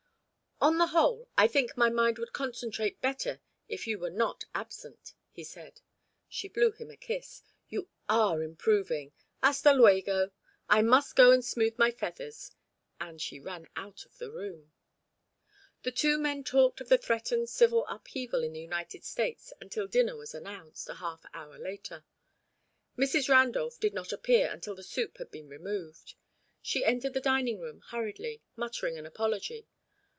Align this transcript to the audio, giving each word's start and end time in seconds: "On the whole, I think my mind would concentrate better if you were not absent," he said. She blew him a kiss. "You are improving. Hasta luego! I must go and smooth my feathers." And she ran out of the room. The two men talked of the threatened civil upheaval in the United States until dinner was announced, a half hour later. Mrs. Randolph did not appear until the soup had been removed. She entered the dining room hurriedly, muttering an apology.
"On 0.63 0.77
the 0.77 0.85
whole, 0.93 1.27
I 1.35 1.47
think 1.47 1.75
my 1.75 1.89
mind 1.89 2.19
would 2.19 2.33
concentrate 2.33 3.01
better 3.01 3.41
if 3.67 3.87
you 3.87 3.97
were 3.97 4.11
not 4.11 4.43
absent," 4.53 5.15
he 5.31 5.43
said. 5.43 5.81
She 6.29 6.47
blew 6.47 6.71
him 6.71 6.91
a 6.91 6.95
kiss. 6.95 7.41
"You 7.67 7.89
are 8.07 8.43
improving. 8.43 9.11
Hasta 9.41 9.71
luego! 9.73 10.29
I 10.69 10.83
must 10.83 11.15
go 11.15 11.31
and 11.31 11.43
smooth 11.43 11.79
my 11.79 11.89
feathers." 11.89 12.51
And 12.99 13.19
she 13.19 13.39
ran 13.39 13.69
out 13.75 14.05
of 14.05 14.19
the 14.19 14.29
room. 14.29 14.71
The 15.81 15.91
two 15.91 16.19
men 16.19 16.43
talked 16.43 16.79
of 16.79 16.89
the 16.89 16.97
threatened 16.99 17.49
civil 17.49 17.83
upheaval 17.87 18.43
in 18.43 18.53
the 18.53 18.61
United 18.61 19.03
States 19.03 19.51
until 19.59 19.87
dinner 19.87 20.15
was 20.15 20.35
announced, 20.35 20.87
a 20.89 20.93
half 20.93 21.25
hour 21.33 21.57
later. 21.57 22.05
Mrs. 22.95 23.27
Randolph 23.29 23.79
did 23.79 23.95
not 23.95 24.13
appear 24.13 24.51
until 24.51 24.75
the 24.75 24.83
soup 24.83 25.17
had 25.17 25.31
been 25.31 25.49
removed. 25.49 26.13
She 26.61 26.85
entered 26.85 27.15
the 27.15 27.19
dining 27.19 27.59
room 27.59 27.81
hurriedly, 27.89 28.43
muttering 28.55 28.95
an 28.99 29.07
apology. 29.07 29.67